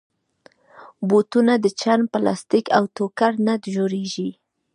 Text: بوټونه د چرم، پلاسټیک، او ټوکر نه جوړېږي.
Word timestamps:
بوټونه 1.07 1.53
د 1.59 1.65
چرم، 1.79 2.03
پلاسټیک، 2.13 2.65
او 2.77 2.83
ټوکر 2.95 3.31
نه 3.47 3.53
جوړېږي. 3.75 4.29